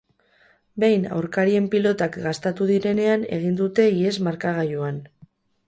Behin 0.83 1.03
aurkarien 1.17 1.67
pilotak 1.75 2.17
gastatu 2.25 2.69
direnean 2.71 3.29
egin 3.39 3.61
dute 3.63 3.89
ihes 4.01 4.17
markagailuan. 4.31 5.03